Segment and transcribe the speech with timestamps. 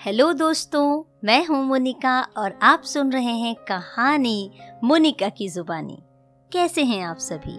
[0.00, 4.50] Hello दोस्तों, मैं हूँ मोनिका और आप सुन रहे हैं कहानी
[4.84, 5.98] मोनिका की जुबानी।
[6.52, 7.58] कैसे हैं आप सभी?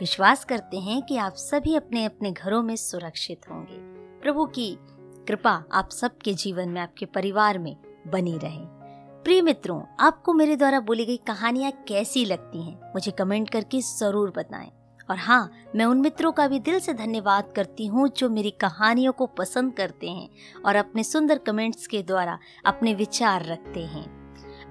[0.00, 3.78] विश्वास करते हैं कि आप सभी अपने अपने घरों में सुरक्षित होंगे।
[4.22, 4.78] प्रभु की
[5.28, 7.76] कृपा आप सबके जीवन में, आपके परिवार में
[8.06, 8.64] बनी रहे।
[9.24, 14.32] प्रिय मित्रों, आपको मेरे द्वारा बोली गई कहानियाँ कैसी लगती हैं, मुझे कमेंट करके ज़रूर
[14.36, 14.70] बताएँ।
[15.10, 19.12] और हाँ मैं उन मित्रों का भी दिल से धन्यवाद करती हूँ जो मेरी कहानियों
[19.12, 20.28] को पसंद करते हैं
[20.66, 24.04] और अपने सुंदर कमेंट्स के द्वारा अपने विचार रखते हैं।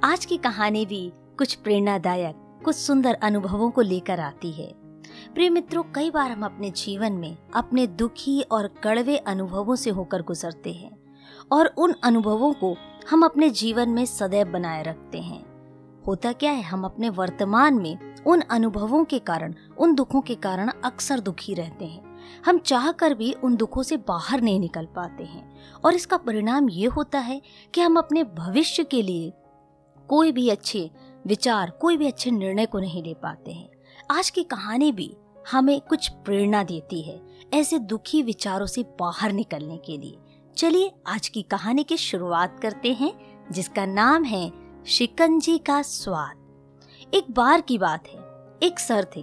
[0.03, 4.71] आज की कहानी भी कुछ प्रेरणादायक, कुछ सुंदर अनुभवों को लेकर आती है।
[5.33, 10.21] प्रिय मित्रों, कई बार हम अपने जीवन में अपने दुखी और कड़वे अनुभवों से होकर
[10.21, 10.97] गुजरते हैं
[11.51, 12.75] और उन अनुभवों को
[13.09, 15.43] हम अपने जीवन में सदैव बनाए रखते हैं।
[16.07, 20.71] होता क्या है, हम अपने वर्तमान में उन अनुभवों के कारण, उन दुखों के कारण
[20.83, 25.23] अक्सर दुखी रहते हैं। हम चाह कर भी उन दुखों से बाहर नहीं निकल पाते
[25.23, 27.41] हैं। और इसका परिणाम ये होता है
[27.73, 29.33] कि हम अपने भविष्य के लिए
[30.07, 30.91] कोई भी अच्छे
[31.27, 33.69] विचार, कोई भी अच्छे निर्णय को नहीं ले पाते हैं।
[34.11, 35.17] आज की कहानी भी
[35.51, 37.21] हमें कुछ प्रेरणा देती है
[37.53, 40.17] ऐसे दुखी विचारों से बाहर निकलने के लिए।
[40.57, 44.51] चलिए आज की कहानी की शुरुआत करते हैं, जिसका नाम है
[44.85, 46.38] शिकंजी का स्वाद।
[47.13, 48.19] एक बार की बात है।
[48.63, 49.21] एक सर थे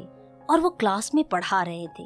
[0.51, 2.05] और वो क्लास में पढ़ा रहे थे।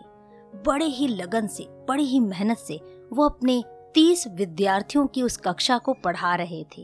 [0.64, 2.80] बड़े ही लगन से, बड़ी ही मेहनत से
[3.12, 3.62] वो अपने
[3.94, 6.82] तीस विद्यार्थियों की उस कक्षा को पढ़ा रहे थे।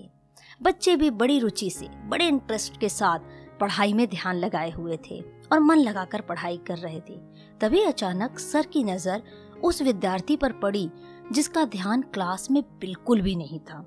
[0.62, 3.18] बच्चे भी बड़ी रुचि से, बड़े इंटरेस्ट के साथ
[3.60, 5.20] पढ़ाई में ध्यान लगाए हुए थे
[5.52, 7.18] और मन लगाकर पढ़ाई कर रहे थे।
[7.60, 9.22] तभी अचानक सर की नज़र
[9.64, 10.88] उस विद्यार्थी पर पड़ी
[11.32, 13.84] जिसका ध्यान क्लास में बिल्कुल भी नहीं था।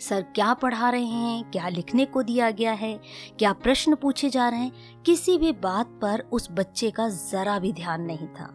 [0.00, 1.50] सर क्या पढ़ा रहे हैं?
[1.50, 3.00] क्या लिखने को दिया गया है?
[3.38, 5.02] क्या प्रश्न पूछे जा रहे हैं?
[5.02, 8.50] किसी भी बात पर उस बच्चे का जरा भी ध्यान नहीं था।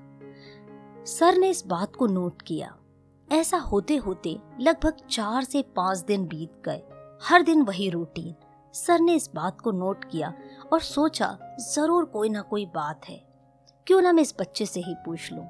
[1.05, 2.77] सर ने इस बात को नोट किया।
[3.31, 6.81] ऐसा होते होते लगभग चार से पाँच दिन बीत गए।
[7.23, 8.35] हर दिन वही रूटीन।
[8.73, 10.33] सर ने इस बात को नोट किया
[10.73, 11.37] और सोचा,
[11.73, 13.27] ज़रूर कोई ना कोई बात है।
[13.87, 15.45] क्यों ना मैं इस बच्चे से ही पूछ लूँ?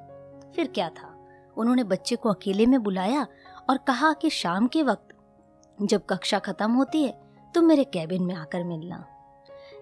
[0.56, 1.18] फिर क्या था?
[1.56, 3.26] उन्होंने बच्चे को अकेले में बुलाया
[3.70, 5.11] और कहा कि शाम के वक्त
[5.78, 7.20] जब कक्षा खत्म होती है
[7.54, 9.04] तो मेरे कैबिन में आकर मिलना।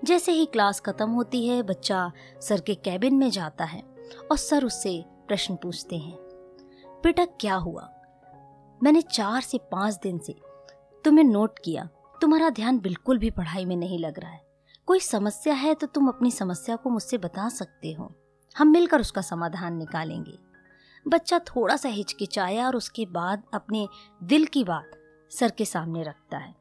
[0.05, 3.83] जैसे ही क्लास खत्म होती है, बच्चा सर के कैबिन में जाता है
[4.31, 6.17] और सर उससे प्रश्न पूछते हैं,
[7.05, 7.89] बेटा, क्या हुआ?
[8.81, 10.35] मैंने चार से पाँच दिन से
[11.05, 11.89] तुम्हें नोट किया,
[12.21, 14.41] तुम्हारा ध्यान बिल्कुल भी पढ़ाई में नहीं लग रहा है।
[14.89, 18.13] कोई समस्या है तो तुम अपनी समस्या को मुझसे बता सकते हो।
[18.57, 20.39] हम मिलकर उसका समाधान निकालेंगे।
[21.07, 23.87] बच्चा थोड़ा सा हिचकिचाया और उसके बाद अपने
[24.23, 24.91] दिल की बात
[25.31, 26.55] सर के सामने रखता है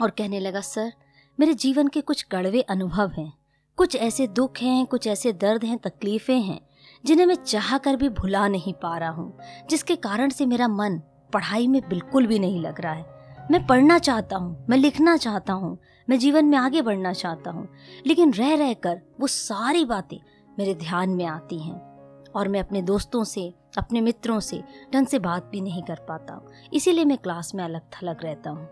[0.00, 0.92] और कहने लगा, सर,
[1.38, 3.32] मेरे जीवन के कुछ कड़वे अनुभव हैं।
[3.78, 6.60] कुछ ऐसे दुख हैं, कुछ ऐसे दर्द हैं, तकलीफें हैं,
[7.04, 9.38] जिन्हें मैं चाह कर भी भुला नहीं पा रहा हूँ,
[9.70, 11.00] जिसके कारण से मेरा मन
[11.32, 15.52] पढ़ाई में बिल्कुल भी नहीं लग रहा है। मैं पढ़ना चाहता हूँ, मैं लिखना चाहता
[15.52, 15.78] हूँ,
[16.08, 17.68] मैं जीवन में आगे बढ़ना चाहता हूँ,
[18.06, 20.18] लेकिन रह रह कर वो सारी बातें
[20.58, 21.80] मेरे ध्यान में आती हैं
[22.36, 24.62] और मैं अपने दोस्तों से अपने मित्रों से
[24.94, 28.68] ढंग से बात भी नहीं कर पाता। इसीलिए मैं क्लास में अलग थलग रहता हूँ।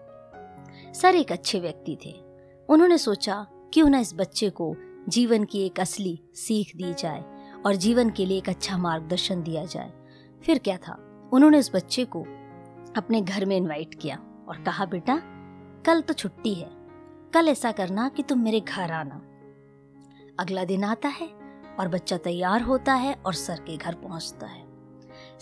[0.92, 2.20] सर एक अच्छे व्यक्ति थे।
[2.68, 4.76] उन्होंने सोचा क्यों ना इस बच्चे को
[5.08, 7.24] जीवन की एक असली सीख दी जाए
[7.66, 9.92] और जीवन के लिए एक अच्छा मार्गदर्शन दिया जाए।
[10.42, 11.28] फिर क्या था?
[11.32, 12.22] उन्होंने उस बच्चे को
[12.96, 14.16] अपने घर में इनवाइट किया
[14.48, 15.22] और कहा, बेटा,
[15.86, 16.70] कल तो छुट्टी है।
[17.34, 19.16] कल ऐसा करना कि तुम मेरे घर आना।
[20.40, 21.28] अगला दिन आता है
[21.80, 24.61] और बच्चा तैयार होता है और सर के घर पहुँचता है।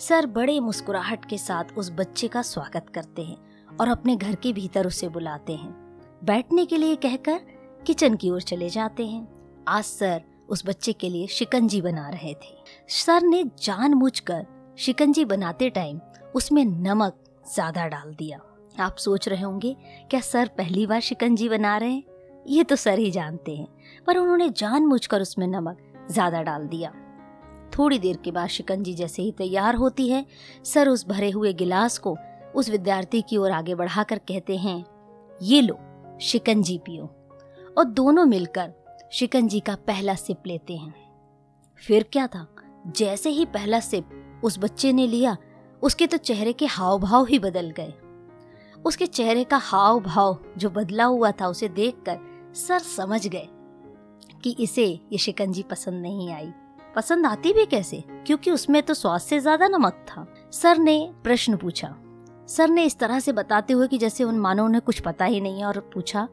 [0.01, 4.53] सर बड़े मुस्कुराहट के साथ उस बच्चे का स्वागत करते हैं और अपने घर के
[4.53, 5.69] भीतर उसे बुलाते हैं।
[6.23, 7.39] बैठने के लिए कहकर
[7.87, 9.27] किचन की ओर चले जाते हैं।
[9.67, 12.55] आज सर उस बच्चे के लिए शिकंजी बना रहे थे।
[12.93, 14.45] सर ने जानबूझकर
[14.77, 15.99] शिकंजी बनाते टाइम
[16.35, 18.39] उसमें नमक ज़्यादा डाल दिया।
[18.79, 19.75] आप सोच रहे होंगे,
[20.09, 22.03] क्या सर पहली बार शिकंजी बना रहे हैं?
[22.47, 23.67] ये तो सर ही जानते हैं,
[24.07, 26.93] पर उन्होंने जानबूझकर उसमें नमक ज़्यादा डाल दिया।
[27.77, 30.25] थोड़ी देर के बाद शिकंजी जैसे ही तैयार होती है,
[30.63, 32.17] सर उस भरे हुए गिलास को
[32.55, 34.85] उस विद्यार्थी की ओर आगे बढ़ाकर कहते हैं,
[35.41, 35.79] ये लो,
[36.21, 37.05] शिकंजी पियो।
[37.77, 38.73] और दोनों मिलकर
[39.11, 40.93] शिकंजी का पहला सिप लेते हैं।
[41.87, 42.47] फिर क्या था?
[42.87, 45.37] जैसे ही पहला सिप उस बच्चे ने लिया,
[45.81, 47.93] उसके तो चेहरे के हाव भाव ही बदल गए।
[48.85, 52.19] उसके चेहरे का हाव भाव जो बदला हुआ था उसे देखकर
[52.55, 53.47] सर समझ गए
[54.43, 56.51] कि इसे ये शिकंजी पसंद नहीं आई।
[56.95, 58.03] पसंद आती भी कैसे?
[58.25, 61.95] क्योंकि उसमें तो स्वाद से ज़्यादा नमक था। सर ने प्रश्न पूछा।
[62.47, 65.41] सर ने इस तरह से बताते हुए कि जैसे उन मानव ने कुछ पता ही
[65.41, 66.27] नहीं और पूछा,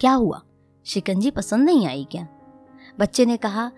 [0.00, 0.42] क्या हुआ?
[0.86, 2.26] शिकंजी पसंद नहीं आई क्या?
[3.00, 3.70] बच्चे ने कहा,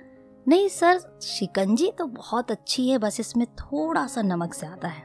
[0.48, 5.04] नहीं सर, शिकंजी तो बहुत अच्छी है, बस इसमें थोड़ा सा नमक ज़्यादा है।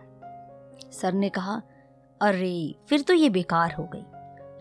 [0.91, 1.61] सर ने कहा,
[2.21, 4.05] अरे, फिर तो ये बेकार हो गई।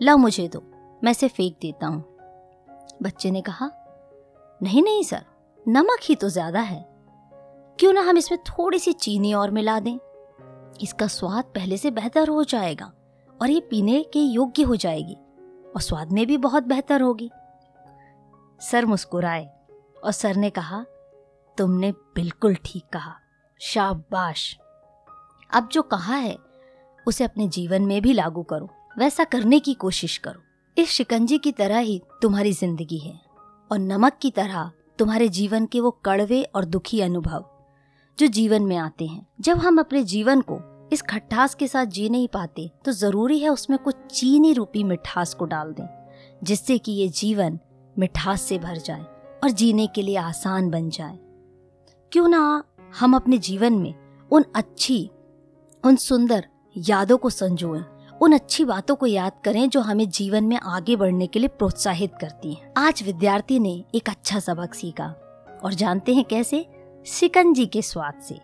[0.05, 0.63] ला मुझे दो,
[1.03, 2.03] मैं इसे फेंक देता हूँ।
[3.01, 3.71] बच्चे ने कहा,
[4.63, 5.25] नहीं नहीं सर
[5.67, 6.85] नमक ही तो ज़्यादा है।
[7.79, 9.97] क्यों ना हम इसमें थोड़ी सी चीनी और मिला दें?
[10.81, 12.91] इसका स्वाद पहले से बेहतर हो जाएगा
[13.33, 15.15] और ये पीने के योग्य हो जाएगी
[15.75, 17.29] और स्वाद में भी बहुत बेहतर होगी।
[18.61, 19.45] सर मुस्कुराए
[20.03, 20.83] और सर ने कहा,
[21.57, 23.13] तुमने बिल्कुल ठीक कहा।
[23.59, 24.57] शाबाश।
[25.49, 26.37] अब जो कहा है,
[27.05, 30.43] उसे अपने जीवन में भी लागू करो। वैसा करने की कोशिश करो।
[30.77, 33.19] इस शिकंजी की तरह ही तुम्हारी ज़िंदगी है
[33.71, 37.45] और नमक की तरह तुम्हारे जीवन के वो कड़वे और दुखी अनुभव,
[38.17, 40.59] जो जीवन में आते हैं। जब हम अपने जीवन को
[40.93, 45.33] इस खट्टास के साथ जी नहीं पाते तो ज़रूरी है उसमें कुछ चीनी रूपी मिठास
[45.33, 45.87] को डाल दें,
[46.43, 47.59] जिससे कि ये जीवन
[47.95, 49.05] मिठास से भर जाए
[49.43, 51.17] और जीने के लिए आसान बन जाए।
[52.11, 52.63] क्यों ना
[52.99, 53.93] हम अपने जीवन में
[54.31, 55.09] उन अच्छी,
[55.83, 57.83] उन सुंदर यादों को संजोएँ
[58.21, 62.11] उन अच्छी बातों को याद करें जो हमें जीवन में आगे बढ़ने के लिए प्रोत्साहित
[62.21, 65.05] करती हैं। आज विद्यार्थी ने एक अच्छा सबक सीखा
[65.63, 66.65] और जानते हैं कैसे?
[67.05, 68.39] सिकंजी के स्वाद से।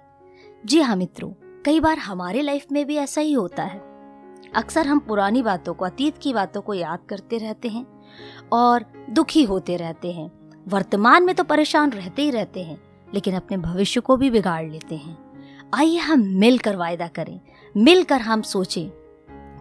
[0.66, 1.32] जी हाँ मित्रों,
[1.66, 3.82] कई बार हमारे लाइफ में भी ऐसा ही होता है।
[4.56, 7.86] अक्सर हम पुरानी बातों को, अतीत की बातों को याद करते रहते हैं
[8.54, 10.32] और दुखी होते रहते हैं।
[10.68, 12.82] वर्तमान में तो परेशान रहते ही रहते हैं,
[13.14, 15.18] लेकिन अपने भविष्य को भी बिगाड़ लेते हैं।
[15.74, 17.40] आइए हम मिलकर वायदा करें,
[17.78, 19.03] मिलकर हम सोचें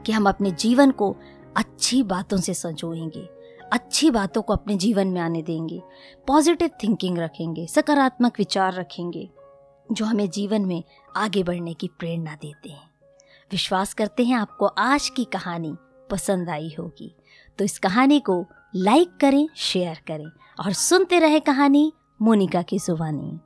[0.07, 1.17] कि हम अपने जीवन को
[1.57, 3.29] अच्छी बातों से सजोएँगे,
[3.73, 5.83] अच्छी बातों को अपने जीवन में आने देंगे
[6.27, 9.31] पॉजिटिव थिंकिंग रखेंगे, सकारात्मक विचार रखेंगे,
[9.93, 10.85] जो हमें जीवन में
[11.17, 12.91] आगे बढ़ने की प्रेरणा देते हैं।
[13.53, 15.77] विश्वास करते हैं आपको आज की कहानी
[16.11, 17.17] पसंद आई होगी।
[17.59, 18.47] तो इस कहानी को
[18.77, 20.29] लाइक करें शेयर करें
[20.65, 23.39] और सुनते रहे कहानी मोनिका की जुबानी।